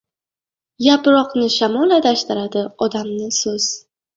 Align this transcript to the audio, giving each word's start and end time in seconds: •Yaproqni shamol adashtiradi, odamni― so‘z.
•Yaproqni 0.85 1.45
shamol 1.57 1.95
adashtiradi, 1.99 2.67
odamni― 2.87 3.33
so‘z. 3.41 3.73